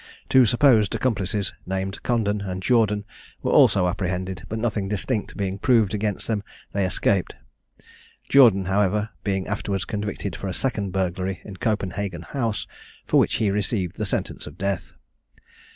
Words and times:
Two 0.29 0.47
supposed 0.47 0.95
accomplices, 0.95 1.53
named 1.67 2.01
Condon 2.01 2.41
and 2.41 2.63
Jordan, 2.63 3.05
were 3.43 3.51
also 3.51 3.87
apprehended, 3.87 4.41
but 4.49 4.57
nothing 4.57 4.89
distinct 4.89 5.37
being 5.37 5.59
proved 5.59 5.93
against 5.93 6.25
them 6.25 6.41
they 6.71 6.87
escaped: 6.87 7.35
Jordan, 8.27 8.65
however, 8.65 9.09
being 9.23 9.45
afterwards 9.45 9.85
convicted 9.85 10.35
for 10.35 10.47
a 10.47 10.55
second 10.55 10.89
burglary 10.89 11.39
in 11.45 11.55
Copenhagen 11.57 12.23
House, 12.23 12.65
for 13.05 13.19
which 13.19 13.35
he 13.35 13.51
received 13.51 13.95
sentence 14.07 14.47
of 14.47 14.57
death. 14.57 14.93